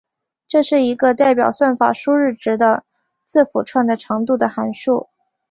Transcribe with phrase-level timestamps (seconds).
[0.47, 2.85] 这是一个代表算法输入值的
[3.23, 5.09] 字符串的长度的函数。